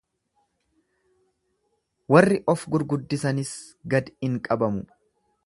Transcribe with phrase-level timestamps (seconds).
[2.15, 3.53] Warri of gurguddisanis
[3.95, 4.85] gad in qabamu.